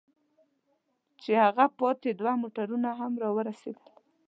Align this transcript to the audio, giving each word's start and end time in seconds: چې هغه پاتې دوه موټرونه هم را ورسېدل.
چې 1.21 1.31
هغه 1.43 1.65
پاتې 1.79 2.09
دوه 2.19 2.33
موټرونه 2.41 2.89
هم 2.99 3.13
را 3.21 3.29
ورسېدل. 3.37 3.89